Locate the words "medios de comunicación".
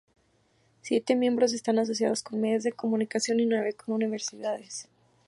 2.41-3.39